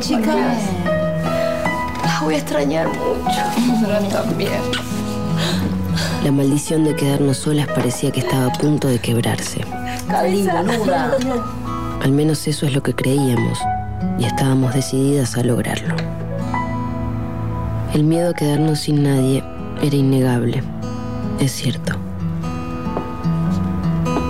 Chicas, 0.00 0.56
las 2.02 2.22
voy 2.22 2.34
a 2.34 2.38
extrañar 2.38 2.88
mucho. 2.88 4.08
También. 4.10 4.62
La 6.24 6.32
maldición 6.32 6.84
de 6.84 6.96
quedarnos 6.96 7.36
solas 7.36 7.66
parecía 7.68 8.10
que 8.10 8.20
estaba 8.20 8.46
a 8.46 8.52
punto 8.52 8.88
de 8.88 8.98
quebrarse. 8.98 9.60
Cali, 10.08 10.46
boluda. 10.46 11.16
Al 12.02 12.12
menos 12.12 12.48
eso 12.48 12.64
es 12.64 12.72
lo 12.72 12.82
que 12.82 12.94
creíamos 12.94 13.58
y 14.18 14.24
estábamos 14.24 14.72
decididas 14.74 15.36
a 15.36 15.42
lograrlo. 15.42 15.94
El 17.92 18.04
miedo 18.04 18.30
a 18.30 18.34
quedarnos 18.34 18.80
sin 18.80 19.02
nadie 19.02 19.44
era 19.82 19.96
innegable, 19.96 20.62
es 21.40 21.52
cierto. 21.52 21.92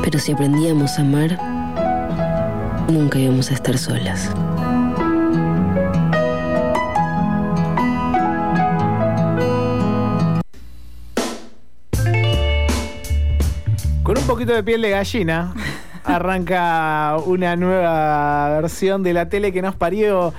Pero 0.03 0.19
si 0.19 0.33
aprendíamos 0.33 0.99
a 0.99 1.03
amar, 1.03 1.39
nunca 2.89 3.21
íbamos 3.21 3.53
a 3.53 3.55
estar 3.55 3.79
solas. 3.79 4.31
Poquito 14.41 14.55
de 14.55 14.63
piel 14.63 14.81
de 14.81 14.89
gallina, 14.89 15.53
arranca 16.05 17.19
una 17.27 17.57
nueva 17.57 18.49
versión 18.63 19.03
de 19.03 19.13
la 19.13 19.29
tele 19.29 19.53
que 19.53 19.61
nos 19.61 19.77
parió 19.77 20.33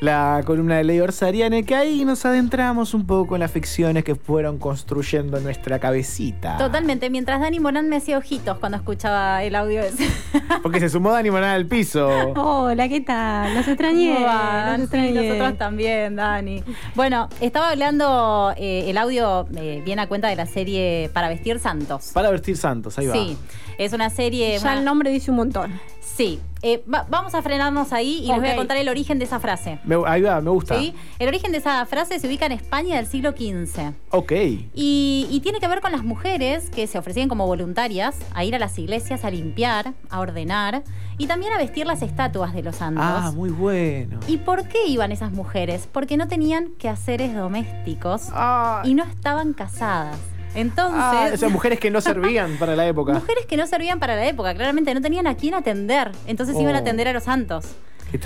la 0.00 0.42
columna 0.46 0.76
de 0.76 0.84
Ley 0.84 1.00
Orsariane, 1.00 1.64
que 1.64 1.74
ahí 1.74 2.04
nos 2.04 2.24
adentramos 2.24 2.94
un 2.94 3.04
poco 3.04 3.34
en 3.34 3.40
las 3.40 3.50
ficciones 3.50 4.04
que 4.04 4.14
fueron 4.14 4.58
construyendo 4.58 5.40
nuestra 5.40 5.80
cabecita. 5.80 6.56
Totalmente, 6.56 7.10
mientras 7.10 7.40
Dani 7.40 7.58
Morán 7.58 7.88
me 7.88 7.96
hacía 7.96 8.16
ojitos 8.16 8.58
cuando 8.58 8.78
escuchaba 8.78 9.42
el 9.42 9.56
audio 9.56 9.80
ese. 9.82 10.08
Porque 10.62 10.78
se 10.78 10.88
sumó 10.88 11.10
Dani 11.10 11.32
Morán 11.32 11.50
al 11.50 11.66
piso. 11.66 12.08
Hola, 12.36 12.88
¿qué 12.88 13.00
tal? 13.00 13.52
Los 13.54 13.66
extrañé. 13.66 14.20
Los 14.20 14.76
Sí, 14.76 14.82
extrañé. 14.82 15.28
nosotros 15.30 15.58
también, 15.58 16.14
Dani. 16.14 16.62
Bueno, 16.94 17.28
estaba 17.40 17.70
hablando, 17.70 18.52
eh, 18.56 18.84
el 18.88 18.98
audio 18.98 19.48
eh, 19.56 19.82
viene 19.84 20.02
a 20.02 20.06
cuenta 20.06 20.28
de 20.28 20.36
la 20.36 20.46
serie 20.46 21.10
Para 21.12 21.28
Vestir 21.28 21.58
Santos. 21.58 22.12
Para 22.14 22.30
vestir 22.30 22.56
santos, 22.56 22.96
ahí 22.98 23.08
va. 23.08 23.14
Sí, 23.14 23.36
es 23.78 23.92
una 23.92 24.10
serie... 24.10 24.54
Ya 24.58 24.62
una- 24.62 24.78
el 24.78 24.84
nombre 24.84 25.10
dice 25.10 25.32
un 25.32 25.38
montón. 25.38 25.72
Sí, 26.16 26.40
Eh, 26.60 26.82
va- 26.92 27.06
vamos 27.08 27.36
a 27.36 27.42
frenarnos 27.42 27.92
ahí 27.92 28.18
y 28.24 28.26
les 28.26 28.40
voy 28.40 28.48
a 28.48 28.56
contar 28.56 28.76
el 28.78 28.88
origen 28.88 29.20
de 29.20 29.26
esa 29.26 29.38
frase. 29.38 29.78
Me- 29.84 29.94
ahí 30.08 30.22
va, 30.22 30.40
me 30.40 30.50
gusta. 30.50 30.76
¿Sí? 30.76 30.92
El 31.20 31.28
origen 31.28 31.52
de 31.52 31.58
esa 31.58 31.86
frase 31.86 32.18
se 32.18 32.26
ubica 32.26 32.46
en 32.46 32.50
España 32.52 32.96
del 32.96 33.06
siglo 33.06 33.30
XV. 33.30 33.92
Ok. 34.10 34.32
Y, 34.74 35.28
y 35.30 35.38
tiene 35.40 35.60
que 35.60 35.68
ver 35.68 35.80
con 35.80 35.92
las 35.92 36.02
mujeres 36.02 36.68
que 36.70 36.88
se 36.88 36.98
ofrecían 36.98 37.28
como 37.28 37.46
voluntarias 37.46 38.16
a 38.34 38.42
ir 38.42 38.56
a 38.56 38.58
las 38.58 38.76
iglesias 38.76 39.24
a 39.24 39.30
limpiar, 39.30 39.94
a 40.10 40.18
ordenar 40.18 40.82
y 41.16 41.28
también 41.28 41.52
a 41.52 41.58
vestir 41.58 41.86
las 41.86 42.02
estatuas 42.02 42.52
de 42.52 42.64
los 42.64 42.74
santos. 42.74 43.04
Ah, 43.06 43.30
muy 43.32 43.50
bueno. 43.50 44.18
¿Y 44.26 44.38
por 44.38 44.66
qué 44.66 44.88
iban 44.88 45.12
esas 45.12 45.30
mujeres? 45.30 45.88
Porque 45.92 46.16
no 46.16 46.26
tenían 46.26 46.70
quehaceres 46.76 47.36
domésticos 47.36 48.30
Ah, 48.32 48.82
y 48.84 48.94
no 48.94 49.04
estaban 49.04 49.52
casadas. 49.52 50.16
Entonces, 50.54 51.42
ah, 51.42 51.48
mujeres 51.48 51.78
que 51.78 51.90
no 51.90 52.00
servían 52.00 52.56
para 52.58 52.74
la 52.76 52.86
época. 52.86 53.12
mujeres 53.14 53.46
que 53.46 53.56
no 53.56 53.66
servían 53.66 53.98
para 54.00 54.16
la 54.16 54.26
época, 54.26 54.54
claramente 54.54 54.92
no 54.94 55.00
tenían 55.00 55.26
a 55.26 55.34
quién 55.36 55.54
atender. 55.54 56.10
Entonces 56.26 56.56
iban 56.58 56.74
a 56.74 56.78
Oh. 56.78 56.82
atender 56.82 57.08
a 57.08 57.12
los 57.12 57.24
santos. 57.24 57.66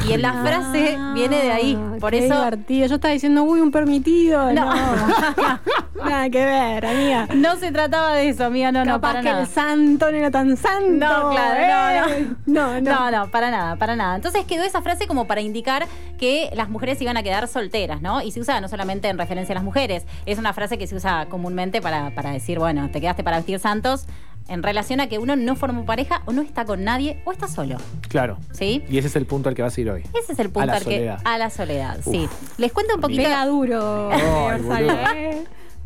Y 0.09 0.13
en 0.13 0.23
la 0.23 0.33
frase 0.35 0.97
viene 1.15 1.43
de 1.43 1.53
ahí. 1.53 1.79
Ah, 1.79 1.97
Por 1.99 2.11
qué 2.13 2.27
eso. 2.27 2.35
divertido. 2.35 2.87
Yo 2.87 2.95
estaba 2.97 3.13
diciendo, 3.13 3.43
uy, 3.43 3.61
un 3.61 3.71
permitido. 3.71 4.53
No. 4.53 4.73
Nada 6.05 6.31
que 6.31 6.45
ver, 6.45 6.87
amiga. 6.87 7.29
No 7.35 7.57
se 7.57 7.71
trataba 7.73 8.15
de 8.15 8.29
eso, 8.29 8.45
amiga, 8.45 8.73
no, 8.73 8.85
no, 8.85 9.01
para 9.01 9.21
que 9.21 9.29
nada. 9.29 9.43
el 9.43 9.47
santo 9.47 10.11
no 10.11 10.17
era 10.17 10.31
tan 10.31 10.57
santo. 10.57 11.07
No, 11.07 11.31
claro, 11.31 12.09
¿eh? 12.11 12.27
no, 12.47 12.81
no. 12.81 12.93
No, 12.93 13.11
no, 13.11 13.31
para 13.31 13.51
nada, 13.51 13.77
para 13.77 13.97
nada. 13.97 14.17
Entonces 14.17 14.45
quedó 14.45 14.65
esa 14.65 14.83
frase 14.83 15.07
como 15.07 15.27
para 15.27 15.41
indicar 15.41 15.87
que 16.19 16.51
las 16.55 16.69
mujeres 16.69 17.01
iban 17.01 17.17
a 17.17 17.23
quedar 17.23 17.47
solteras, 17.49 18.03
¿no? 18.03 18.21
Y 18.21 18.33
se 18.33 18.41
usa 18.41 18.61
no 18.61 18.69
solamente 18.69 19.09
en 19.09 19.19
referencia 19.19 19.53
a 19.53 19.57
las 19.57 19.65
mujeres, 19.65 20.05
es 20.27 20.39
una 20.39 20.53
frase 20.53 20.77
que 20.79 20.87
se 20.87 20.95
usa 20.97 21.27
comúnmente 21.29 21.81
para, 21.81 22.11
para 22.15 22.31
decir, 22.31 22.59
bueno, 22.59 22.91
te 22.91 23.01
quedaste 23.01 23.23
para 23.25 23.37
vestir 23.37 23.59
santos 23.59 24.07
en 24.49 24.63
relación 24.63 25.01
a 25.01 25.09
que 25.09 25.19
uno 25.19 25.37
no 25.37 25.57
formó 25.57 25.85
pareja 25.85 26.23
o 26.27 26.33
no 26.33 26.43
está 26.43 26.65
con 26.65 26.85
nadie 26.85 27.21
o 27.25 27.33
está 27.33 27.49
solo, 27.49 27.77
Claro. 28.09 28.39
¿sí? 28.53 28.85
Y 28.89 28.99
ese 28.99 29.09
es 29.09 29.17
el 29.17 29.27
punto 29.27 29.49
al 29.49 29.55
que 29.55 29.63
vas 29.63 29.77
a 29.77 29.81
ir 29.81 29.91
hoy. 29.91 30.03
Ese 30.21 30.33
es 30.33 30.39
el 30.39 30.47
punto 30.51 30.61
A 30.61 30.67
la 30.67 30.73
al 30.75 30.79
que 30.81 30.85
soledad. 30.85 31.19
a 31.25 31.39
la 31.39 31.51
soledad, 31.51 31.99
Uf. 32.05 32.13
sí. 32.13 32.29
Les 32.59 32.73
cuento 32.73 32.95
un 32.97 33.01
poquito 33.01 33.23
Pega 33.23 33.47
duro. 33.47 34.11
Ay. 34.13 34.89
¿eh? 35.17 35.45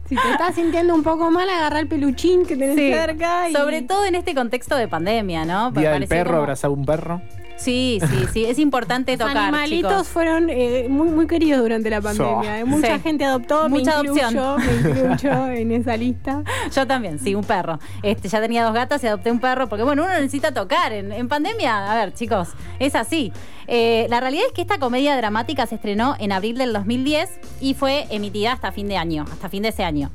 Si 0.08 0.14
te 0.14 0.30
estás 0.30 0.54
sintiendo 0.54 0.94
un 0.94 1.02
poco 1.02 1.30
mal, 1.32 1.48
agarra 1.50 1.80
el 1.80 1.88
peluchín 1.88 2.46
que 2.46 2.56
tenés 2.56 2.76
Sí. 2.76 2.92
cerca. 2.92 3.48
Y... 3.48 3.52
Sobre 3.52 3.82
todo 3.82 4.04
en 4.06 4.14
este 4.14 4.34
contexto 4.36 4.76
de 4.76 4.86
pandemia, 4.86 5.44
¿no? 5.44 5.72
Día 5.72 5.92
del 5.92 6.06
perro, 6.06 6.30
como- 6.30 6.38
abrazar 6.42 6.70
un 6.70 6.84
perro. 6.84 7.20
Sí, 7.56 7.98
sí, 8.06 8.26
sí. 8.32 8.44
Es 8.44 8.58
importante 8.58 9.12
Los 9.16 9.26
tocar. 9.28 9.36
animalitos 9.48 9.90
chicos. 9.92 10.08
fueron 10.08 10.50
eh, 10.50 10.86
muy, 10.88 11.08
muy 11.08 11.26
queridos 11.26 11.62
durante 11.62 11.88
la 11.90 12.00
pandemia. 12.00 12.42
So. 12.42 12.54
eh. 12.54 12.64
Mucha 12.64 12.96
Sí. 12.96 13.02
gente 13.02 13.24
adoptó, 13.24 13.68
Mucha 13.68 14.02
me 14.02 14.08
incluyo, 14.08 14.22
adopción. 14.22 14.56
me 14.84 14.90
incluyo 14.90 15.46
en 15.48 15.72
esa 15.72 15.96
lista. 15.96 16.42
Yo 16.74 16.86
también, 16.86 17.18
sí, 17.18 17.34
un 17.34 17.44
perro. 17.44 17.78
Este, 18.02 18.28
ya 18.28 18.40
tenía 18.40 18.62
dos 18.64 18.74
gatas 18.74 19.02
y 19.04 19.06
adopté 19.06 19.30
un 19.32 19.40
perro, 19.40 19.68
porque 19.68 19.84
bueno, 19.84 20.04
uno 20.04 20.12
necesita 20.12 20.52
tocar. 20.52 20.92
En, 20.92 21.12
en 21.12 21.28
pandemia, 21.28 21.90
a 21.90 21.94
ver, 21.96 22.12
chicos, 22.14 22.48
es 22.78 22.94
así. 22.94 23.32
Eh, 23.68 24.06
la 24.10 24.20
realidad 24.20 24.44
es 24.46 24.52
que 24.52 24.60
esta 24.62 24.78
comedia 24.78 25.16
dramática 25.16 25.66
se 25.66 25.74
estrenó 25.76 26.14
en 26.18 26.32
abril 26.32 26.58
del 26.58 26.72
2010 26.72 27.30
y 27.60 27.74
fue 27.74 28.06
emitida 28.10 28.52
hasta 28.52 28.70
fin 28.70 28.86
de 28.86 28.96
año, 28.96 29.24
hasta 29.32 29.48
fin 29.48 29.62
de 29.62 29.70
ese 29.70 29.82
año. 29.82 30.10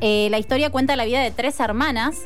Eh, 0.00 0.28
la 0.30 0.38
historia 0.38 0.70
cuenta 0.70 0.96
la 0.96 1.04
vida 1.04 1.20
de 1.22 1.30
tres 1.30 1.60
hermanas 1.60 2.16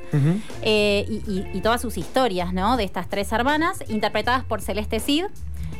eh, 0.63 1.05
y, 1.09 1.15
y- 1.31 1.47
y 1.55 1.61
todas 1.61 1.81
sus 1.81 1.97
historias, 1.99 2.53
¿no? 2.53 2.77
De 2.77 2.85
estas 2.85 3.09
tres 3.09 3.31
hermanas, 3.33 3.79
interpretadas 3.89 4.45
por 4.45 4.61
Celeste 4.63 5.01
Cid, 5.01 5.25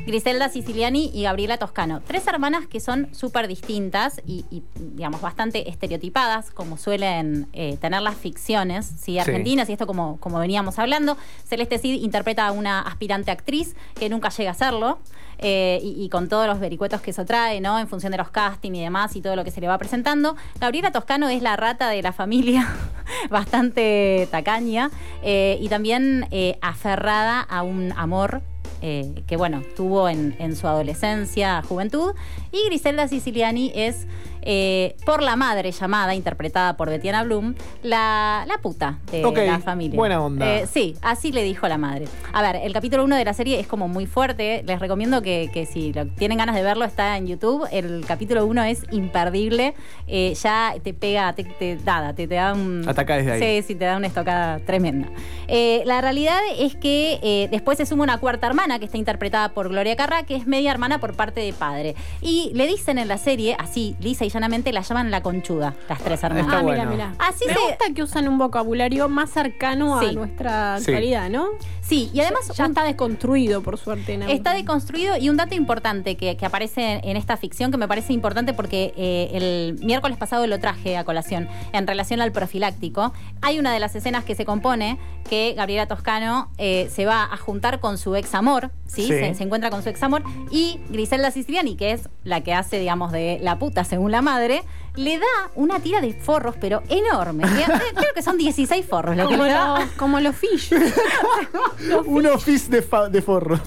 Griselda 0.09 0.49
Siciliani 0.49 1.11
y 1.13 1.25
Gabriela 1.25 1.59
Toscano. 1.59 2.01
Tres 2.01 2.27
hermanas 2.27 2.67
que 2.67 2.81
son 2.81 3.15
súper 3.15 3.47
distintas 3.47 4.23
y, 4.27 4.47
y, 4.51 4.63
digamos, 4.75 5.21
bastante 5.21 5.69
estereotipadas, 5.69 6.51
como 6.51 6.79
suelen 6.79 7.47
eh, 7.53 7.77
tener 7.79 8.01
las 8.01 8.17
ficciones 8.17 8.87
¿sí? 8.87 9.19
argentinas, 9.19 9.69
y 9.69 9.73
esto 9.75 9.87
como, 9.87 10.19
como 10.19 10.39
veníamos 10.39 10.79
hablando. 10.79 11.19
Celeste 11.45 11.79
Cid 11.79 12.01
interpreta 12.01 12.47
a 12.47 12.53
una 12.53 12.81
aspirante 12.81 13.31
actriz 13.31 13.77
que 14.01 14.09
nunca 14.09 14.31
llega 14.31 14.53
a 14.53 14.55
serlo. 14.55 14.99
eh, 15.41 15.79
y, 15.83 16.03
y 16.03 16.09
con 16.09 16.29
todos 16.29 16.47
los 16.47 16.59
vericuetos 16.59 17.03
que 17.03 17.11
eso 17.11 17.27
trae, 17.27 17.61
¿no? 17.61 17.79
En 17.79 17.87
función 17.87 18.11
de 18.11 18.19
los 18.19 18.31
castings 18.31 18.79
y 18.79 18.81
demás 18.81 19.15
y 19.15 19.21
todo 19.21 19.37
lo 19.37 19.45
que 19.45 19.51
se 19.51 19.61
le 19.61 19.69
va 19.69 19.77
presentando. 19.77 20.37
Gabriela 20.59 20.91
Toscano 20.91 21.29
es 21.29 21.43
la 21.43 21.55
rata 21.55 21.91
de 21.91 22.01
la 22.03 22.13
familia, 22.13 22.67
bastante 23.31 24.27
tacaña 24.31 24.91
eh, 25.23 25.59
y 25.61 25.69
también 25.69 26.27
aferrada 26.63 27.41
a 27.41 27.63
un 27.63 27.93
amor 27.95 28.43
eh, 28.83 29.23
que 29.27 29.37
bueno, 29.37 29.63
tuvo 29.77 30.09
en, 30.09 30.35
en 30.39 30.57
su 30.57 30.67
adolescencia, 30.67 31.63
juventud. 31.63 32.15
Y 32.53 32.67
Griselda 32.67 33.09
Siciliani 33.09 33.73
es, 33.75 34.07
eh, 34.43 34.97
por 35.05 35.23
la 35.23 35.37
madre 35.37 35.73
llamada, 35.73 36.15
interpretada 36.15 36.77
por 36.77 36.89
Betiana 36.91 37.23
Bloom, 37.25 37.55
la, 37.83 38.45
la 38.47 38.59
puta 38.59 38.99
de 39.11 39.23
la 39.47 39.59
familia. 39.61 39.97
buena 39.97 40.21
onda. 40.23 40.47
Eh, 40.59 40.67
sí, 40.67 40.97
así 41.03 41.33
le 41.33 41.43
dijo 41.43 41.67
la 41.69 41.79
madre. 41.79 42.07
A 42.33 42.43
ver, 42.43 42.57
el 42.57 42.73
capítulo 42.73 43.05
1 43.05 43.17
de 43.17 43.25
la 43.25 43.33
serie 43.35 43.61
es 43.61 43.67
como 43.67 43.89
muy 43.89 44.07
fuerte. 44.07 44.63
Les 44.67 44.81
recomiendo 44.81 45.23
que, 45.23 45.51
que 45.53 45.67
si 45.67 45.93
lo- 45.93 46.07
tienen 46.07 46.39
ganas 46.39 46.55
de 46.55 46.63
verlo, 46.63 46.85
está 46.85 47.17
en 47.17 47.27
YouTube. 47.27 47.67
El 47.73 48.05
capítulo 48.07 48.47
1 48.47 48.63
es 48.65 48.83
imperdible. 48.91 49.75
Eh, 50.07 50.35
ya 50.43 50.75
te 50.83 50.95
pega, 50.95 51.33
te, 51.35 51.45
te, 51.45 51.77
nada, 51.85 52.15
te, 52.15 52.27
te 52.29 52.35
da 52.35 52.53
un. 52.53 52.85
Ataca 52.89 53.17
desde 53.17 53.33
ahí. 53.33 53.61
Sí, 53.63 53.69
sí, 53.69 53.75
te 53.75 53.85
da 53.85 53.97
una 53.97 54.07
estocada 54.07 54.59
tremenda. 54.61 55.09
La 55.49 56.01
realidad 56.01 56.39
es 56.59 56.75
que 56.77 57.49
después 57.51 57.79
se 57.79 57.87
suma 57.87 58.05
una 58.05 58.19
cuarta 58.19 58.47
hermana 58.47 58.79
que 58.79 58.85
está 58.85 58.99
interpretada 58.99 59.51
por 59.51 59.69
Gloria 59.69 59.97
Carra, 59.97 60.23
que 60.25 60.37
es 60.37 60.47
media 60.47 60.71
hermana 60.71 61.01
por 61.01 61.15
parte 61.15 61.41
de 61.41 61.53
padre. 61.53 61.95
Y 62.21 62.51
le 62.55 62.67
dicen 62.67 62.99
en 62.99 63.09
la 63.09 63.19
serie, 63.19 63.57
así, 63.59 63.97
lisa 64.01 64.25
y 64.25 64.28
llanamente, 64.29 64.73
la 64.73 64.83
llaman 64.83 65.11
la 65.11 65.23
conchuda, 65.23 65.75
las 65.89 65.99
tres 66.03 66.23
hermanas. 66.23 66.47
Está 66.47 66.59
ah, 66.59 66.63
bueno. 66.63 66.91
mira, 66.91 67.11
mira. 67.11 67.15
Así 67.19 67.45
Me 67.47 67.55
se- 67.55 67.61
gusta 67.61 67.85
que 67.95 68.03
usan 68.03 68.29
un 68.29 68.39
vocabulario 68.39 69.09
más 69.09 69.31
cercano 69.31 70.01
Sí. 70.01 70.07
a 70.07 70.13
nuestra 70.13 70.79
Sí. 70.79 70.91
actualidad, 70.91 71.31
¿no? 71.31 71.47
Sí, 71.81 72.11
y 72.13 72.21
además 72.21 72.51
ya 72.55 72.65
un- 72.65 72.71
está 72.73 72.85
desconstruido, 72.85 73.63
por 73.63 73.79
suerte. 73.79 74.15
en 74.15 74.23
Está 74.25 74.53
deconstruido 74.55 75.17
y 75.17 75.29
un 75.29 75.37
dato 75.37 75.55
importante 75.55 76.17
que, 76.17 76.37
que 76.37 76.47
aparece 76.47 77.01
en, 77.03 77.17
esta 77.17 77.37
ficción 77.37 77.71
que 77.71 77.77
me 77.79 77.89
parece 77.89 78.13
importante 78.13 78.53
porque 78.53 78.93
eh, 78.97 79.31
el 79.33 79.85
miércoles 79.85 80.17
pasado 80.19 80.47
lo 80.47 80.59
traje 80.61 80.97
a 80.97 81.05
colación 81.05 81.49
en 81.73 81.87
relación 81.87 82.21
al 82.21 82.33
profiláctico. 82.33 83.13
Hay 83.43 83.59
una 83.59 83.73
de 83.73 83.81
las 83.81 83.95
escenas 83.97 84.25
que 84.25 84.35
se 84.35 84.45
compone 84.45 84.99
que 85.29 85.55
Gabriela 85.57 85.87
Toscano 85.87 86.49
eh, 86.59 86.89
se 86.93 87.07
va 87.07 87.25
a 87.25 87.37
juntar 87.37 87.81
con 87.81 87.99
su 87.99 88.15
ex 88.17 88.35
amor, 88.35 88.71
¿sí? 88.89 89.03
Sí. 89.03 89.09
Se, 89.09 89.35
se 89.37 89.45
encuentra 89.45 89.71
con 89.71 89.83
su 89.85 89.89
ex 89.89 90.03
amor. 90.03 90.23
Y 90.51 90.81
Griselda 90.91 91.31
Siciliani, 91.31 91.77
que 91.77 91.93
es 91.93 92.09
la 92.25 92.41
que 92.43 92.53
hace, 92.55 92.81
digamos, 92.81 93.13
de 93.13 93.39
la 93.41 93.59
puta 93.61 93.85
según 93.85 94.11
la 94.11 94.21
madre, 94.23 94.63
le 94.97 95.19
da 95.19 95.27
una 95.55 95.79
tira 95.79 96.01
de 96.01 96.13
forros, 96.15 96.57
pero 96.61 96.83
enorme. 96.89 97.45
Creo 97.95 98.15
que 98.15 98.23
son 98.23 98.37
16 98.37 98.85
forros 98.85 99.17
lo 99.17 99.29
que 99.29 99.35
Como, 99.37 99.45
le 99.47 99.53
da. 99.53 99.79
los, 99.79 99.91
como 99.93 100.19
los 100.21 100.35
fish. 100.35 100.73
Un 102.07 102.27
office 102.27 102.69
de, 102.71 102.83
fa- 102.83 103.09
de 103.09 103.23
forros. 103.23 103.61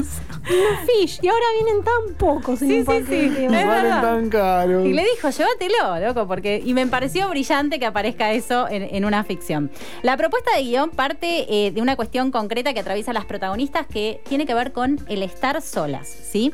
Fish. 0.86 1.20
Y 1.22 1.28
ahora 1.28 1.46
vienen 1.62 1.84
tan 1.84 2.16
pocos 2.16 2.60
Sí. 2.60 2.66
Y 2.72 2.78
Es 2.80 2.86
valen 2.86 3.52
verdad. 3.52 4.02
tan 4.02 4.30
caro. 4.30 4.86
Y 4.86 4.94
le 4.94 5.04
dijo, 5.04 5.30
llévatelo, 5.30 6.00
loco, 6.08 6.28
porque. 6.28 6.62
Y 6.64 6.74
me 6.74 6.86
pareció 6.88 7.30
brillante 7.30 7.80
que 7.80 7.86
aparezca 7.86 8.32
eso 8.32 8.68
en, 8.70 8.84
en 8.84 9.06
una 9.06 9.24
ficción. 9.24 9.72
La 10.04 10.18
propuesta 10.18 10.52
de 10.56 10.64
guion 10.64 10.90
parte 10.92 11.46
eh, 11.68 11.72
de 11.72 11.82
una 11.82 11.96
cuestión 11.96 12.32
concreta 12.32 12.74
que 12.74 12.80
atraviesa 12.80 13.12
a 13.12 13.14
las 13.14 13.26
protagonistas 13.26 13.88
que 13.88 14.22
tiene 14.28 14.46
que 14.46 14.54
ver 14.54 14.72
con 14.72 15.00
el 15.08 15.24
estar 15.24 15.62
solas, 15.62 16.08
¿sí? 16.08 16.54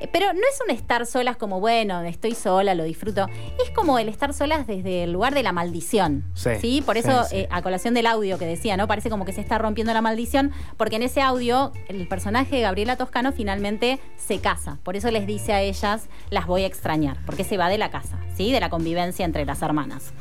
Eh, 0.00 0.08
Pero 0.12 0.32
no 0.32 0.40
es 0.40 0.58
un 0.64 0.70
estar 0.74 1.06
solas 1.06 1.36
como, 1.36 1.60
bueno, 1.60 2.00
estoy 2.02 2.34
sola, 2.34 2.74
lo 2.74 2.84
disfruto. 2.84 3.26
Es 3.64 3.70
como 3.70 3.98
el 3.98 4.08
estar 4.08 4.32
solas 4.34 4.66
desde 4.66 5.04
el 5.04 5.12
lugar 5.12 5.34
de 5.34 5.42
la 5.42 5.52
maldición. 5.52 6.24
Sí, 6.34 6.82
Por 6.84 6.96
eso, 6.96 7.24
sí, 7.24 7.30
sí. 7.30 7.36
eh, 7.38 7.48
a 7.50 7.62
colación 7.62 7.94
del 7.94 8.06
audio 8.06 8.38
que 8.38 8.46
decía, 8.46 8.76
¿no? 8.76 8.86
Parece 8.86 9.10
como 9.10 9.24
que 9.24 9.32
se 9.32 9.40
está 9.40 9.58
rompiendo 9.58 9.92
la 9.92 10.00
maldición, 10.02 10.52
porque 10.76 10.96
en 10.96 11.02
ese 11.02 11.20
audio 11.20 11.72
el 11.88 12.06
personaje 12.08 12.56
de 12.56 12.62
Gabriela 12.62 12.96
Toscano 12.96 13.32
finalmente 13.38 14.00
se 14.16 14.40
casa. 14.40 14.78
Por 14.82 14.96
eso 14.96 15.12
les 15.12 15.24
dice 15.24 15.52
a 15.52 15.62
ellas, 15.62 16.08
las 16.28 16.48
voy 16.48 16.64
a 16.64 16.66
extrañar, 16.66 17.18
porque 17.24 17.44
se 17.44 17.56
va 17.56 17.68
de 17.68 17.78
la 17.78 17.88
casa, 17.88 18.18
¿sí? 18.36 18.50
De 18.50 18.58
la 18.58 18.68
convivencia 18.68 19.24
entre 19.24 19.46
las 19.46 19.62
hermanas. 19.62 20.12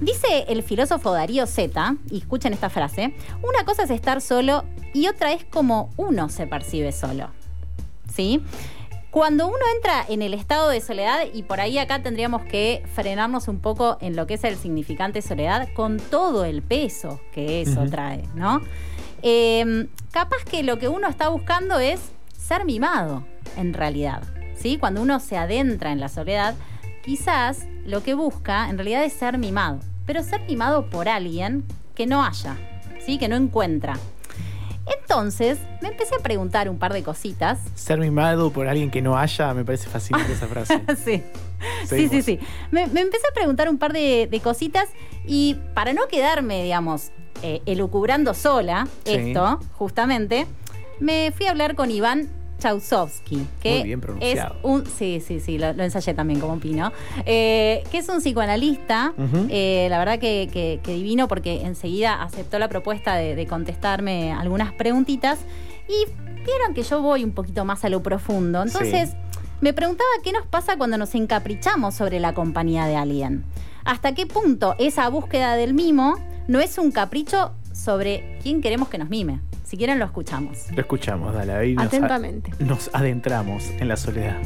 Dice 0.00 0.46
el 0.48 0.62
filósofo 0.62 1.12
Darío 1.12 1.46
Zeta, 1.46 1.96
y 2.10 2.16
escuchen 2.16 2.54
esta 2.54 2.70
frase, 2.70 3.14
una 3.42 3.66
cosa 3.66 3.82
es 3.82 3.90
estar 3.90 4.22
solo 4.22 4.64
y 4.94 5.08
otra 5.08 5.32
es 5.32 5.44
como 5.44 5.90
uno 5.98 6.30
se 6.30 6.46
percibe 6.46 6.90
solo. 6.92 7.28
¿Sí? 8.10 8.42
Cuando 9.10 9.46
uno 9.46 9.58
entra 9.76 10.02
en 10.08 10.22
el 10.22 10.32
estado 10.32 10.70
de 10.70 10.80
soledad, 10.80 11.20
y 11.34 11.42
por 11.42 11.60
ahí 11.60 11.76
acá 11.76 12.02
tendríamos 12.02 12.46
que 12.46 12.82
frenarnos 12.94 13.46
un 13.46 13.60
poco 13.60 13.98
en 14.00 14.16
lo 14.16 14.26
que 14.26 14.34
es 14.34 14.44
el 14.44 14.56
significante 14.56 15.20
soledad, 15.20 15.68
con 15.74 15.98
todo 15.98 16.46
el 16.46 16.62
peso 16.62 17.20
que 17.30 17.60
eso 17.60 17.84
trae, 17.90 18.24
¿no? 18.34 18.62
Eh, 19.20 19.86
capaz 20.10 20.44
que 20.50 20.62
lo 20.62 20.78
que 20.78 20.88
uno 20.88 21.08
está 21.08 21.28
buscando 21.28 21.78
es 21.78 22.13
ser 22.46 22.64
mimado, 22.64 23.24
en 23.56 23.72
realidad. 23.74 24.22
¿sí? 24.56 24.76
Cuando 24.78 25.02
uno 25.02 25.20
se 25.20 25.36
adentra 25.36 25.92
en 25.92 26.00
la 26.00 26.08
soledad, 26.08 26.54
quizás 27.04 27.66
lo 27.86 28.02
que 28.02 28.14
busca 28.14 28.68
en 28.68 28.76
realidad 28.78 29.04
es 29.04 29.12
ser 29.14 29.38
mimado, 29.38 29.80
pero 30.06 30.22
ser 30.22 30.42
mimado 30.42 30.88
por 30.90 31.08
alguien 31.08 31.64
que 31.94 32.06
no 32.06 32.24
haya, 32.24 32.56
¿sí? 33.04 33.18
que 33.18 33.28
no 33.28 33.36
encuentra. 33.36 33.94
Entonces 34.86 35.58
me 35.80 35.88
empecé 35.88 36.14
a 36.14 36.18
preguntar 36.18 36.68
un 36.68 36.78
par 36.78 36.92
de 36.92 37.02
cositas 37.02 37.58
Ser 37.74 37.98
mimado 37.98 38.50
por 38.52 38.68
alguien 38.68 38.90
que 38.90 39.00
no 39.00 39.16
haya, 39.16 39.54
me 39.54 39.64
parece 39.64 39.88
fascinante 39.88 40.32
esa 40.32 40.46
frase. 40.48 40.82
sí. 41.04 41.22
Sí, 41.88 42.08
sí, 42.08 42.20
sí. 42.22 42.38
Me, 42.70 42.86
me 42.88 43.00
empecé 43.00 43.26
a 43.30 43.34
preguntar 43.34 43.70
un 43.70 43.78
par 43.78 43.94
de, 43.94 44.28
de 44.30 44.40
cositas 44.40 44.88
y 45.26 45.56
para 45.72 45.94
no 45.94 46.06
quedarme, 46.08 46.62
digamos, 46.62 47.10
eh, 47.42 47.62
elucubrando 47.64 48.34
sola 48.34 48.86
Sí. 49.06 49.14
esto, 49.14 49.60
justamente, 49.72 50.46
me 51.00 51.32
fui 51.36 51.46
a 51.46 51.50
hablar 51.50 51.74
con 51.74 51.90
Iván 51.90 52.28
Chausovsky, 52.58 53.46
que 53.60 53.70
Muy 53.78 53.82
bien 53.84 54.00
pronunciado. 54.00 54.54
es 54.54 54.60
un... 54.62 54.86
Sí, 54.86 55.20
sí, 55.26 55.40
sí, 55.40 55.58
lo, 55.58 55.72
lo 55.72 55.82
ensayé 55.82 56.14
también 56.14 56.40
como 56.40 56.58
Pino. 56.60 56.92
eh, 57.26 57.82
que 57.90 57.98
es 57.98 58.08
un 58.08 58.18
psicoanalista, 58.20 59.12
eh, 59.50 59.86
la 59.90 59.98
verdad 59.98 60.18
que, 60.18 60.48
que- 60.52 60.80
que 60.82 60.92
divino 60.94 61.28
porque 61.28 61.62
enseguida 61.62 62.22
aceptó 62.22 62.58
la 62.58 62.68
propuesta 62.68 63.16
de, 63.16 63.34
de 63.34 63.46
contestarme 63.46 64.32
algunas 64.32 64.72
preguntitas 64.72 65.38
y 65.88 66.06
vieron 66.44 66.74
que 66.74 66.82
yo 66.82 67.02
voy 67.02 67.24
un 67.24 67.32
poquito 67.32 67.64
más 67.64 67.84
a 67.84 67.88
lo 67.88 68.02
profundo. 68.02 68.62
Entonces, 68.62 69.10
Sí. 69.10 69.16
me 69.60 69.72
preguntaba 69.72 70.08
qué 70.22 70.32
nos 70.32 70.46
pasa 70.46 70.76
cuando 70.78 70.96
nos 70.96 71.14
encaprichamos 71.14 71.94
sobre 71.94 72.20
la 72.20 72.32
compañía 72.34 72.86
de 72.86 72.96
alguien. 72.96 73.44
¿Hasta 73.84 74.14
qué 74.14 74.26
punto 74.26 74.74
esa 74.78 75.08
búsqueda 75.08 75.56
del 75.56 75.74
mimo 75.74 76.14
no 76.48 76.60
es 76.60 76.78
un 76.78 76.92
capricho 76.92 77.52
sobre 77.72 78.38
quién 78.42 78.62
queremos 78.62 78.88
que 78.88 78.96
nos 78.98 79.10
mime? 79.10 79.40
Si 79.74 79.78
quieren 79.78 79.98
lo 79.98 80.04
escuchamos. 80.04 80.70
Lo 80.72 80.82
escuchamos, 80.82 81.34
dale. 81.34 81.52
Ahí 81.52 81.74
nos, 81.74 81.86
Atentamente. 81.86 82.52
nos 82.60 82.90
adentramos 82.92 83.70
en 83.80 83.88
la 83.88 83.96
soledad. 83.96 84.40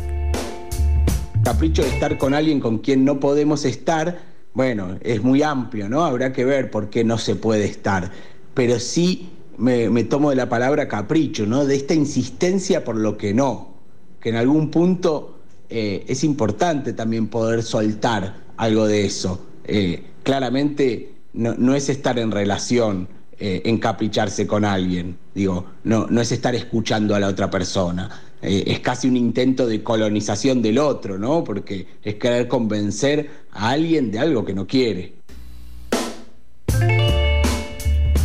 capricho 1.44 1.82
de 1.82 1.90
estar 1.90 2.16
con 2.16 2.32
alguien 2.32 2.60
con 2.60 2.78
quien 2.78 3.04
no 3.04 3.20
podemos 3.20 3.66
estar, 3.66 4.20
bueno, 4.54 4.96
es 5.02 5.22
muy 5.22 5.42
amplio, 5.42 5.90
¿no? 5.90 6.02
Habrá 6.02 6.32
que 6.32 6.46
ver 6.46 6.70
por 6.70 6.88
qué 6.88 7.04
no 7.04 7.18
se 7.18 7.36
puede 7.36 7.66
estar. 7.66 8.10
Pero 8.54 8.80
sí 8.80 9.28
me, 9.58 9.90
me 9.90 10.04
tomo 10.04 10.30
de 10.30 10.36
la 10.36 10.48
palabra 10.48 10.88
capricho, 10.88 11.44
¿no? 11.44 11.66
De 11.66 11.76
esta 11.76 11.92
insistencia 11.92 12.82
por 12.82 12.96
lo 12.96 13.18
que 13.18 13.34
no. 13.34 13.74
Que 14.20 14.30
en 14.30 14.36
algún 14.36 14.70
punto 14.70 15.40
eh, 15.68 16.06
es 16.08 16.24
importante 16.24 16.94
también 16.94 17.28
poder 17.28 17.62
soltar 17.62 18.34
algo 18.56 18.86
de 18.86 19.04
eso. 19.04 19.44
Eh, 19.64 20.04
claramente 20.22 21.16
no, 21.34 21.54
no 21.58 21.74
es 21.74 21.90
estar 21.90 22.18
en 22.18 22.30
relación, 22.30 23.08
eh, 23.40 23.62
encapricharse 23.64 24.46
con 24.46 24.64
alguien. 24.64 25.16
Digo, 25.34 25.64
no, 25.84 26.06
no 26.08 26.20
es 26.20 26.32
estar 26.32 26.54
escuchando 26.54 27.14
a 27.14 27.20
la 27.20 27.28
otra 27.28 27.48
persona. 27.50 28.08
Eh, 28.40 28.64
es 28.66 28.80
casi 28.80 29.08
un 29.08 29.16
intento 29.16 29.66
de 29.66 29.82
colonización 29.82 30.62
del 30.62 30.78
otro, 30.78 31.18
¿no? 31.18 31.42
Porque 31.44 31.86
es 32.02 32.14
querer 32.16 32.46
convencer 32.48 33.30
a 33.52 33.70
alguien 33.70 34.10
de 34.10 34.18
algo 34.20 34.44
que 34.44 34.54
no 34.54 34.66
quiere. 34.66 35.14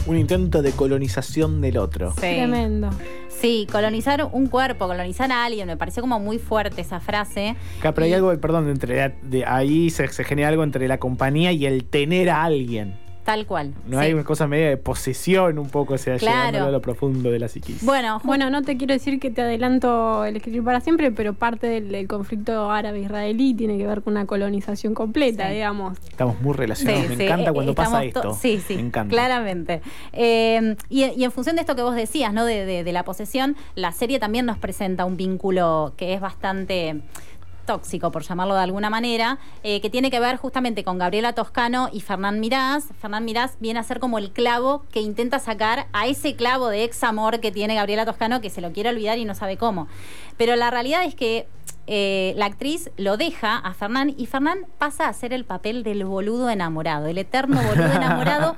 Un 0.05 0.17
intento 0.17 0.61
de 0.61 0.71
colonización 0.73 1.61
del 1.61 1.77
otro. 1.77 2.13
Tremendo. 2.15 2.89
Sí, 3.29 3.67
colonizar 3.71 4.29
un 4.31 4.47
cuerpo, 4.47 4.87
colonizar 4.87 5.31
a 5.31 5.45
alguien, 5.45 5.65
me 5.67 5.77
pareció 5.77 6.01
como 6.01 6.19
muy 6.19 6.39
fuerte 6.39 6.81
esa 6.81 6.99
frase. 6.99 7.55
Pero 7.81 8.03
hay 8.03 8.13
algo, 8.13 8.37
perdón, 8.39 8.69
entre 8.69 8.97
la- 8.97 9.13
de 9.23 9.45
ahí 9.45 9.89
se, 9.89 10.07
se 10.09 10.23
genera 10.23 10.49
algo 10.49 10.63
entre 10.63 10.87
la 10.87 10.97
compañía 10.99 11.51
y 11.53 11.65
el 11.65 11.85
tener 11.85 12.29
a 12.29 12.43
alguien. 12.43 12.95
Tal 13.23 13.45
cual. 13.45 13.73
No 13.87 13.99
sí. 13.99 14.05
hay 14.05 14.13
una 14.13 14.23
cosa 14.25 14.47
media 14.47 14.67
de 14.69 14.77
posesión 14.77 15.57
un 15.57 15.69
poco, 15.69 15.93
o 15.93 15.97
sea, 15.97 16.17
Claro. 16.17 16.35
llevándolo 16.35 16.65
a 16.65 16.71
lo 16.71 16.81
profundo 16.81 17.31
de 17.31 17.39
la 17.39 17.47
psiquis. 17.47 17.83
Bueno, 17.85 18.19
Bueno, 18.23 18.49
no 18.49 18.61
te 18.63 18.75
quiero 18.77 18.93
decir 18.93 19.19
que 19.19 19.31
te 19.31 19.41
adelanto 19.41 20.25
el 20.25 20.35
escribir 20.35 20.63
para 20.63 20.81
siempre, 20.81 21.11
pero 21.11 21.33
parte 21.33 21.67
del, 21.67 21.89
del 21.91 22.07
conflicto 22.07 22.69
árabe-israelí 22.69 23.53
tiene 23.53 23.77
que 23.77 23.87
ver 23.87 24.01
con 24.01 24.13
una 24.13 24.25
colonización 24.25 24.93
completa, 24.93 25.47
Sí. 25.47 25.53
digamos. 25.53 25.97
Estamos 26.09 26.41
muy 26.41 26.53
relacionados. 26.53 27.03
Sí, 27.03 27.09
Me 27.09 27.15
sí, 27.17 27.23
encanta 27.23 27.49
eh, 27.49 27.53
cuando 27.53 27.73
pasa 27.75 27.97
to- 27.99 28.03
esto. 28.03 28.33
Sí, 28.33 28.61
sí. 28.67 28.75
Me 28.75 28.81
encanta. 28.81 29.09
Claramente. 29.13 29.81
Eh, 30.11 30.75
y, 30.89 31.03
y 31.05 31.23
en 31.23 31.31
función 31.31 31.55
de 31.55 31.61
esto 31.61 31.75
que 31.75 31.81
vos 31.81 31.95
decías, 31.95 32.33
¿no? 32.33 32.45
De, 32.45 32.65
de- 32.65 32.83
de 32.83 32.91
la 32.91 33.03
posesión, 33.03 33.55
la 33.75 33.91
serie 33.91 34.19
también 34.19 34.45
nos 34.45 34.57
presenta 34.57 35.05
un 35.05 35.17
vínculo 35.17 35.93
que 35.97 36.13
es 36.13 36.21
bastante 36.21 37.01
tóxico, 37.65 38.11
por 38.11 38.23
llamarlo 38.23 38.55
de 38.55 38.61
alguna 38.61 38.89
manera, 38.89 39.39
eh, 39.63 39.81
que 39.81 39.89
tiene 39.89 40.11
que 40.11 40.19
ver 40.19 40.37
justamente 40.37 40.83
con 40.83 40.97
Gabriela 40.97 41.33
Toscano 41.33 41.89
y 41.91 42.01
Fernán 42.01 42.39
Mirás. 42.39 42.85
Fernán 42.99 43.25
Mirás 43.25 43.57
viene 43.59 43.79
a 43.79 43.83
ser 43.83 43.99
como 43.99 44.17
el 44.17 44.31
clavo 44.31 44.85
que 44.91 45.01
intenta 45.01 45.39
sacar 45.39 45.87
a 45.93 46.07
ese 46.07 46.35
clavo 46.35 46.69
de 46.69 46.83
ex 46.83 47.03
amor 47.03 47.39
que 47.39 47.51
tiene 47.51 47.75
Gabriela 47.75 48.05
Toscano 48.05 48.41
que 48.41 48.49
se 48.49 48.61
lo 48.61 48.71
quiere 48.71 48.89
olvidar 48.89 49.17
y 49.17 49.25
no 49.25 49.35
sabe 49.35 49.57
cómo. 49.57 49.87
Pero 50.37 50.55
la 50.55 50.71
realidad 50.71 51.03
es 51.05 51.15
que 51.15 51.47
eh, 51.85 52.33
la 52.37 52.45
actriz 52.45 52.91
lo 52.97 53.17
deja 53.17 53.57
a 53.57 53.73
Fernán 53.73 54.13
y 54.17 54.25
Fernán 54.25 54.65
pasa 54.77 55.07
a 55.07 55.13
ser 55.13 55.33
el 55.33 55.43
papel 55.43 55.83
del 55.83 56.05
boludo 56.05 56.49
enamorado, 56.49 57.07
el 57.07 57.17
eterno 57.17 57.61
boludo 57.61 57.91
enamorado 57.95 58.55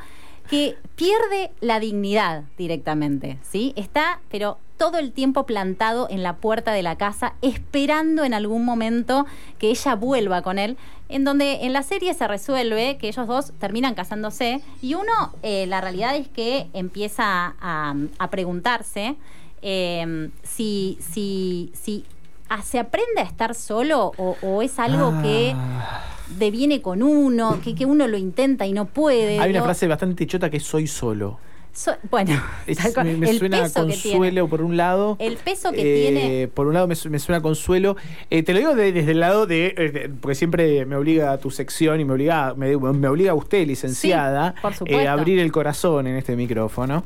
que 0.50 0.78
pierde 0.96 1.52
la 1.60 1.80
dignidad 1.80 2.44
directamente, 2.58 3.40
¿sí? 3.42 3.74
Está, 3.76 4.20
pero 4.30 4.60
todo 4.78 4.98
el 4.98 5.12
tiempo 5.12 5.46
plantado 5.46 6.08
en 6.10 6.22
la 6.24 6.36
puerta 6.38 6.72
de 6.74 6.84
la 6.84 6.98
casa, 6.98 7.34
esperando 7.42 8.24
en 8.24 8.34
algún 8.34 8.66
momento 8.66 9.26
que 9.58 9.70
ella 9.70 9.96
vuelva 9.96 10.42
con 10.42 10.60
él, 10.60 10.78
en 11.10 11.24
donde 11.24 11.66
en 11.66 11.74
la 11.74 11.84
serie 11.84 12.14
se 12.14 12.28
resuelve 12.28 12.98
que 12.98 13.08
ellos 13.08 13.28
dos 13.28 13.54
terminan 13.60 13.94
casándose 13.96 14.62
y 14.82 14.96
uno, 14.96 15.34
eh, 15.44 15.66
la 15.68 15.80
realidad 15.82 16.16
es 16.16 16.28
que 16.28 16.68
empieza 16.74 17.56
a, 17.62 17.96
a 18.18 18.30
preguntarse 18.30 19.16
eh, 19.62 20.30
si, 20.44 20.98
si, 21.00 21.72
si 21.74 22.06
ah, 22.50 22.62
se 22.62 22.80
aprende 22.80 23.22
a 23.22 23.24
estar 23.24 23.56
solo 23.56 24.12
o, 24.18 24.36
o 24.42 24.62
es 24.62 24.78
algo 24.80 25.22
que 25.22 25.54
Ah. 25.56 26.02
deviene 26.38 26.82
con 26.82 27.02
uno, 27.04 27.60
que, 27.64 27.76
que 27.76 27.86
uno 27.86 28.08
lo 28.08 28.18
intenta 28.18 28.66
y 28.66 28.74
no 28.74 28.86
puede. 28.86 29.40
Hay 29.40 29.52
una 29.52 29.62
frase 29.64 29.88
bastante 29.88 30.26
chota 30.28 30.50
que 30.50 30.58
es 30.58 30.64
soy 30.64 30.88
solo. 30.88 31.40
So- 31.76 31.98
bueno, 32.10 32.32
Es- 32.68 32.96
me, 32.98 33.18
me 33.18 33.30
el 33.30 33.38
suena 33.38 33.58
a 33.60 33.64
peso 33.64 33.86
que 33.86 33.94
tiene. 33.94 34.10
consuelo 34.18 34.48
por 34.48 34.62
un 34.62 34.78
lado. 34.78 35.18
El 35.20 35.36
peso 35.36 35.74
que 35.74 35.82
Eh, 35.82 36.10
tiene. 36.10 36.48
Por 36.48 36.68
un 36.68 36.74
lado 36.74 36.88
me, 36.88 36.96
me 37.10 37.20
suena 37.20 37.40
a 37.40 37.42
consuelo. 37.42 37.98
Eh, 38.30 38.44
te 38.44 38.54
lo 38.54 38.60
digo 38.60 38.76
de- 38.76 38.94
desde 38.94 39.12
el 39.12 39.20
lado 39.20 39.46
de, 39.46 39.76
eh, 39.78 39.92
de- 39.92 40.10
Porque 40.10 40.36
siempre 40.36 40.86
me 40.86 40.96
obliga 40.96 41.34
a 41.34 41.38
tu 41.38 41.52
sección 41.52 42.00
y 42.00 42.06
me 42.06 42.14
obliga, 42.14 42.54
me, 42.56 42.78
me 42.78 43.08
obliga 43.10 43.32
a 43.32 43.36
usted, 43.36 43.68
licenciada, 43.68 44.56
Sí, 44.72 44.84
eh, 44.88 45.06
a 45.08 45.12
abrir 45.14 45.38
el 45.40 45.52
corazón 45.52 46.08
en 46.08 46.16
este 46.16 46.38
micrófono. 46.38 47.04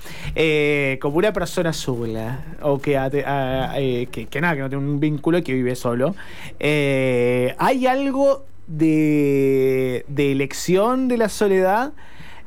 Como 1.01 1.17
una 1.17 1.33
persona 1.33 1.73
sola. 1.73 2.45
O 2.61 2.77
que, 2.79 2.95
a- 2.95 3.09
que, 3.09 4.27
que 4.29 4.41
nada, 4.41 4.53
que 4.55 4.61
no 4.61 4.69
tiene 4.69 4.85
un 4.85 4.99
vínculo 4.99 5.39
y 5.39 5.41
que 5.41 5.53
vive 5.53 5.75
solo. 5.75 6.15
Hay 6.59 7.87
algo 7.87 8.45
de, 8.67 10.05
de 10.07 10.31
elección 10.31 11.07
de 11.07 11.17
la 11.17 11.29
soledad. 11.29 11.93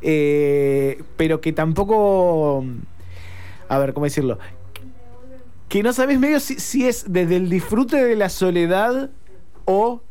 Eh, 0.02 1.02
pero 1.16 1.40
que 1.40 1.52
tampoco. 1.52 2.64
A 3.68 3.78
ver, 3.78 3.94
¿cómo 3.94 4.04
decirlo? 4.04 4.38
que 5.73 5.82
no 5.82 5.94
sabes 5.94 6.18
medio 6.18 6.38
si, 6.38 6.56
si 6.56 6.87
es 6.87 7.11
desde 7.11 7.37
el 7.37 7.49
disfrute 7.49 7.97
de 7.97 8.14
la 8.14 8.28
soledad 8.28 9.09
o 9.64 10.02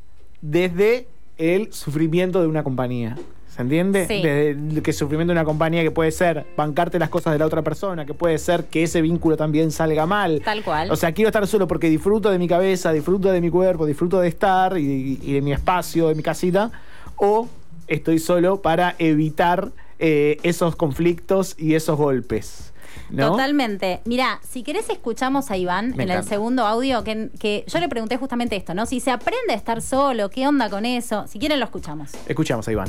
desde 0.41 1.07
el 1.37 1.71
sufrimiento 1.71 2.41
de 2.41 2.47
una 2.47 2.63
compañía. 2.63 3.15
¿Se 3.47 3.61
entiende? 3.61 4.07
Sí. 4.07 4.23
Desde 4.23 4.49
el 4.49 4.81
que 4.81 4.91
sufrimiento 4.91 5.33
de 5.33 5.39
una 5.39 5.45
compañía 5.45 5.83
que 5.83 5.91
puede 5.91 6.09
ser 6.09 6.47
bancarte 6.57 6.97
las 6.97 7.09
cosas 7.09 7.33
de 7.33 7.37
la 7.37 7.45
otra 7.45 7.61
persona, 7.61 8.07
que 8.07 8.15
puede 8.15 8.39
ser 8.39 8.65
que 8.69 8.81
ese 8.81 9.03
vínculo 9.03 9.37
también 9.37 9.69
salga 9.69 10.07
mal. 10.07 10.41
Tal 10.43 10.63
cual. 10.63 10.89
O 10.89 10.95
sea, 10.95 11.11
quiero 11.11 11.29
estar 11.29 11.45
solo 11.45 11.67
porque 11.67 11.91
disfruto 11.91 12.31
de 12.31 12.39
mi 12.39 12.47
cabeza, 12.47 12.91
disfruto 12.91 13.31
de 13.31 13.39
mi 13.39 13.51
cuerpo, 13.51 13.85
disfruto 13.85 14.19
de 14.19 14.29
estar 14.29 14.79
y, 14.79 15.19
y 15.21 15.33
de 15.33 15.41
mi 15.41 15.53
espacio, 15.53 16.07
de 16.07 16.15
mi 16.15 16.23
casita. 16.23 16.71
O 17.17 17.47
estoy 17.91 18.19
solo 18.19 18.61
para 18.61 18.95
evitar 18.99 19.71
eh, 19.99 20.37
esos 20.43 20.75
conflictos 20.75 21.55
y 21.57 21.75
esos 21.75 21.97
golpes. 21.97 22.73
¿no? 23.09 23.31
Totalmente. 23.31 24.01
Mira, 24.05 24.39
si 24.47 24.63
querés 24.63 24.89
escuchamos 24.89 25.51
a 25.51 25.57
Iván 25.57 25.93
Me 25.95 26.03
en 26.03 26.11
el 26.11 26.23
segundo 26.23 26.65
audio, 26.65 27.03
que, 27.03 27.29
que 27.39 27.65
yo 27.67 27.79
le 27.79 27.89
pregunté 27.89 28.15
justamente 28.17 28.55
esto, 28.55 28.73
¿no? 28.73 28.85
Si 28.85 29.01
se 29.01 29.11
aprende 29.11 29.53
a 29.53 29.55
estar 29.55 29.81
solo, 29.81 30.29
¿qué 30.29 30.47
onda 30.47 30.69
con 30.69 30.85
eso? 30.85 31.27
Si 31.27 31.37
quieren 31.37 31.59
lo 31.59 31.65
escuchamos. 31.65 32.11
Escuchamos 32.25 32.67
a 32.67 32.71
Iván. 32.71 32.87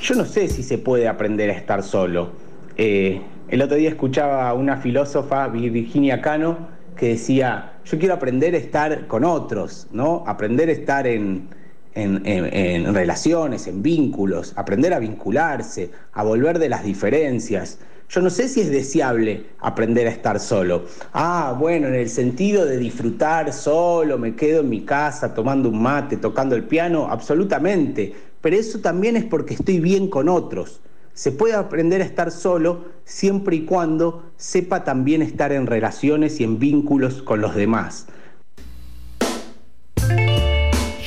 Yo 0.00 0.14
no 0.14 0.24
sé 0.24 0.48
si 0.48 0.62
se 0.62 0.78
puede 0.78 1.06
aprender 1.08 1.50
a 1.50 1.52
estar 1.52 1.82
solo. 1.82 2.30
Eh, 2.76 3.20
el 3.48 3.60
otro 3.60 3.76
día 3.76 3.90
escuchaba 3.90 4.48
a 4.48 4.54
una 4.54 4.78
filósofa, 4.78 5.48
Virginia 5.48 6.22
Cano, 6.22 6.68
que 6.96 7.08
decía, 7.08 7.74
yo 7.84 7.98
quiero 7.98 8.14
aprender 8.14 8.54
a 8.54 8.58
estar 8.58 9.06
con 9.06 9.24
otros, 9.24 9.86
¿no? 9.92 10.24
Aprender 10.26 10.68
a 10.70 10.72
estar 10.72 11.06
en, 11.06 11.48
en- 11.94 12.94
relaciones, 12.94 13.66
en 13.66 13.82
vínculos, 13.82 14.52
aprender 14.56 14.92
a 14.94 14.98
vincularse, 14.98 15.90
a 16.12 16.22
volver 16.22 16.58
de 16.58 16.68
las 16.68 16.84
diferencias. 16.84 17.78
Yo 18.10 18.22
no 18.22 18.30
sé 18.30 18.48
si 18.48 18.62
es 18.62 18.70
deseable 18.70 19.46
aprender 19.60 20.06
a 20.06 20.10
estar 20.10 20.40
solo. 20.40 20.86
Ah, 21.12 21.54
bueno, 21.58 21.88
en 21.88 21.94
el 21.94 22.08
sentido 22.08 22.64
de 22.64 22.78
disfrutar 22.78 23.52
solo, 23.52 24.16
me 24.16 24.34
quedo 24.34 24.60
en 24.60 24.70
mi 24.70 24.80
casa 24.82 25.34
tomando 25.34 25.68
un 25.68 25.82
mate, 25.82 26.16
tocando 26.16 26.56
el 26.56 26.64
piano, 26.64 27.08
absolutamente. 27.10 28.14
Pero 28.40 28.56
eso 28.56 28.78
también 28.78 29.16
es 29.16 29.24
porque 29.24 29.54
estoy 29.54 29.80
bien 29.80 30.08
con 30.08 30.28
otros. 30.30 30.80
Se 31.12 31.32
puede 31.32 31.54
aprender 31.54 32.00
a 32.00 32.04
estar 32.04 32.30
solo 32.30 32.84
siempre 33.04 33.56
y 33.56 33.64
cuando 33.66 34.30
sepa 34.36 34.84
también 34.84 35.20
estar 35.20 35.52
en 35.52 35.66
relaciones 35.66 36.40
y 36.40 36.44
en 36.44 36.58
vínculos 36.58 37.22
con 37.22 37.40
los 37.40 37.54
demás. 37.56 38.06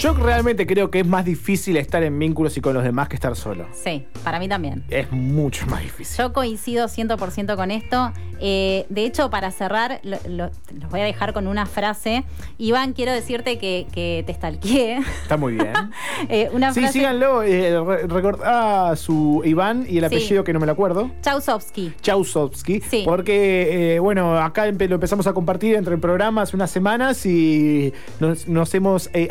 Yo 0.01 0.13
realmente 0.15 0.65
creo 0.65 0.89
que 0.89 1.01
es 1.01 1.05
más 1.08 1.25
difícil 1.25 1.77
estar 1.77 2.01
en 2.01 2.17
vínculos 2.17 2.58
y 2.58 2.62
con 2.62 2.74
los 2.74 2.84
demás 2.84 3.08
que 3.08 3.15
estar 3.15 3.36
solo. 3.36 3.67
Sí, 3.72 4.05
para 4.24 4.39
mí 4.39 4.48
también. 4.50 4.84
Es 4.89 5.12
mucho 5.12 5.67
más 5.67 5.81
difícil. 5.84 6.17
Yo 6.17 6.34
coincido 6.34 6.88
100% 6.88 7.55
con 7.55 7.70
esto. 7.70 8.12
Eh, 8.39 8.88
de 8.89 9.05
hecho, 9.05 9.29
para 9.29 9.51
cerrar, 9.51 10.00
lo- 10.03 10.17
lo- 10.27 10.50
los 10.79 10.89
voy 10.89 11.01
a 11.01 11.03
dejar 11.03 11.34
con 11.34 11.46
una 11.46 11.67
frase. 11.67 12.24
Iván, 12.58 12.93
quiero 12.93 13.12
decirte 13.12 13.60
que, 13.60 13.86
que 13.91 14.24
te 14.25 14.34
stalkeé. 14.34 14.98
Está 15.22 15.38
muy 15.38 15.53
bien. 15.53 15.72
Eh, 16.29 16.50
una 16.53 16.72
sí, 16.74 16.81
frase. 16.81 16.93
síganlo. 17.00 17.41
Eh, 17.43 17.79
re- 17.84 18.08
recordá 18.08 18.96
su 18.96 19.41
Iván 19.43 19.86
y 19.89 19.98
el 19.98 20.01
Sí. 20.10 20.15
apellido 20.15 20.43
que 20.43 20.53
no 20.53 20.60
me 20.60 20.65
lo 20.67 20.72
acuerdo. 20.72 21.10
Chausovsky. 21.22 21.93
Chausovsky. 22.01 22.81
Sí. 22.81 23.01
Porque, 23.05 23.96
eh, 23.96 24.00
bueno, 24.00 24.38
acá 24.39 24.65
lo 24.65 24.96
empezamos 24.96 25.25
a 25.27 25.34
compartir 25.34 25.75
entre 25.75 25.98
programas 25.98 26.53
unas 26.53 26.70
semanas 26.72 27.25
y 27.25 27.91
nos, 28.20 28.48
nos 28.48 28.74
hemos 28.75 29.10
eh, 29.13 29.27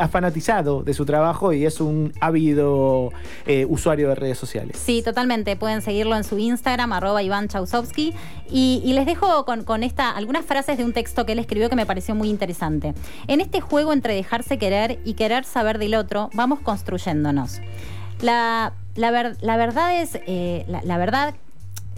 de 0.63 0.95
su 0.95 1.05
trabajo 1.05 1.53
y 1.53 1.65
es 1.65 1.81
un 1.81 2.13
ávido 2.21 3.11
eh, 3.47 3.67
usuario 3.69 4.09
de 4.09 4.15
redes 4.15 4.39
sociales. 4.39 4.77
Sí, 4.77 5.03
totalmente. 5.03 5.57
Pueden 5.57 5.83
seguirlo 5.83 6.17
en 6.17 6.25
su 6.25 6.39
Instagram, 6.39 6.93
arroba 6.93 7.23
Iván 7.23 7.49
Chausovsky. 7.49 8.15
Y, 8.51 8.93
les 8.93 9.07
dejo 9.07 9.45
con, 9.45 9.83
esta 9.83 10.11
algunas 10.11 10.45
frases 10.45 10.77
de 10.77 10.85
un 10.85 10.93
texto 10.93 11.25
que 11.25 11.33
él 11.33 11.39
escribió 11.39 11.71
que 11.71 11.77
me 11.77 11.87
pareció 11.87 12.15
muy 12.15 12.29
interesante. 12.29 12.95
En 13.29 13.41
este 13.41 13.61
juego 13.61 13.93
entre 13.93 14.15
dejarse 14.15 14.59
querer 14.59 14.99
y 15.05 15.15
querer 15.15 15.45
saber 15.45 15.79
del 15.79 15.95
otro, 15.95 16.31
vamos 16.35 16.61
construyéndonos. 16.61 17.61
La, 18.21 18.75
la 18.97 19.11
verdad 19.57 20.03
es, 20.03 20.19
eh, 20.27 20.65
la, 20.69 20.83
la 20.83 20.99
verdad 20.99 21.35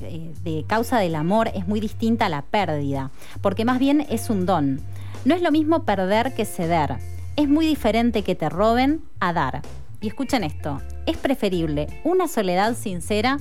eh, 0.03 0.33
de 0.43 0.65
causa 0.67 0.99
del 0.99 1.15
amor 1.15 1.49
es 1.55 1.69
muy 1.69 1.81
distinta 1.81 2.27
a 2.27 2.29
la 2.29 2.43
pérdida, 2.43 3.11
porque 3.41 3.65
más 3.65 3.79
bien 3.79 4.07
es 4.09 4.31
un 4.31 4.47
don. 4.47 4.81
No 5.25 5.35
es 5.35 5.43
lo 5.43 5.53
mismo 5.53 5.85
perder 5.85 6.35
que 6.35 6.45
ceder. 6.45 6.97
Es 7.37 7.49
muy 7.49 7.67
diferente 7.67 8.23
que 8.23 8.35
te 8.35 8.49
roben 8.49 9.03
a 9.21 9.33
dar. 9.33 9.63
Y 10.01 10.09
escuchen 10.09 10.45
esto, 10.45 10.81
es 11.07 11.17
preferible 11.17 11.87
una 12.05 12.29
soledad 12.29 12.75
sincera 12.77 13.39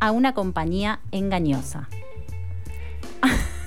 a 0.00 0.10
una 0.10 0.32
compañía 0.34 1.00
engañosa. 1.12 1.88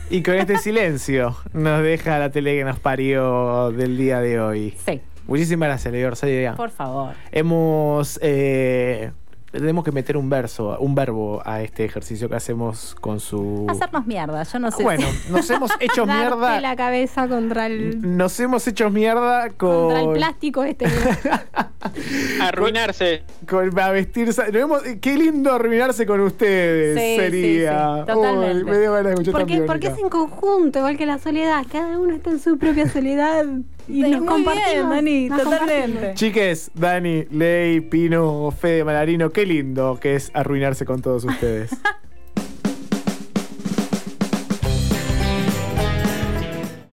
Y 0.10 0.22
con 0.22 0.36
este 0.36 0.58
silencio 0.58 1.36
nos 1.54 1.82
deja 1.82 2.20
la 2.20 2.30
tele 2.32 2.56
que 2.58 2.64
nos 2.64 2.80
parió 2.80 3.72
del 3.72 3.98
día 3.98 4.20
de 4.22 4.40
hoy. 4.40 4.74
Sí, 4.86 5.02
Muchísimas 5.28 5.68
gracias, 5.84 6.20
Sadia. 6.20 6.54
por 6.54 6.70
favor. 6.70 7.16
Hemos. 7.32 8.20
eh, 8.22 9.12
tenemos 9.60 9.84
que 9.84 9.92
meter 9.92 10.18
un 10.18 10.30
verso, 10.30 10.78
un 10.80 10.96
verbo 10.96 11.42
a 11.46 11.62
este 11.62 11.86
ejercicio 11.86 12.30
que 12.30 12.36
hacemos 12.36 12.96
con 13.02 13.20
su. 13.20 13.66
Hacernos 13.70 14.06
mierda, 14.06 14.44
yo 14.44 14.60
no 14.60 14.72
sé 14.72 14.84
Bueno, 14.84 15.08
si... 15.26 15.32
nos 15.32 15.50
hemos 15.50 15.72
hecho 15.80 16.06
Darte 16.06 16.22
mierda. 16.36 16.62
la 16.62 16.76
cabeza 16.76 17.28
contra 17.28 17.68
el, 17.68 18.18
Nos 18.18 18.40
hemos 18.40 18.68
hecho 18.68 18.90
mierda 18.90 19.50
contra 19.52 20.00
el 20.00 20.06
con. 20.06 20.14
plástico 20.16 20.64
este. 20.64 20.86
Arruinarse. 22.42 23.24
con 23.48 23.78
a 23.80 23.90
vestirse. 23.92 24.44
hemos- 24.58 24.82
qué 25.02 25.18
lindo 25.18 25.54
arruinarse 25.54 26.06
con 26.06 26.20
ustedes. 26.22 26.98
Sí, 27.00 27.16
sería. 27.16 27.96
sí, 27.96 28.00
sí, 28.02 28.14
totalmente. 28.14 28.64
Uy, 28.64 28.64
me 28.72 28.78
dio 28.80 28.92
ganas 28.92 29.06
de 29.06 29.12
escuchar 29.14 29.34
Porque, 29.34 29.62
porque 29.62 29.88
es 29.88 29.98
en 29.98 30.10
conjunto, 30.10 30.80
igual 30.80 30.98
que 30.98 31.06
la 31.06 31.18
soledad. 31.20 31.64
Cada 31.72 31.98
uno 32.00 32.16
está 32.16 32.32
en 32.32 32.40
su 32.40 32.58
propia 32.58 32.90
soledad 32.90 33.46
y 33.88 34.01
nos 34.01 34.24
compartimos. 34.25 34.72
bien, 34.74 34.89
Dani, 34.89 35.30
nos 35.30 35.44
totalmente. 35.44 35.86
compartimos. 35.88 36.15
Chiques, 36.15 36.72
Dani, 36.74 37.25
Ley, 37.32 37.82
Pino, 37.82 38.51
Fede 38.51 38.84
Malarino, 38.84 39.32
qué 39.32 39.46
lindo 39.46 40.00
que 40.01 40.15
es 40.15 40.32
arruinarse 40.34 40.86
con 40.86 41.01
todos 41.01 41.24
ustedes. 41.25 41.72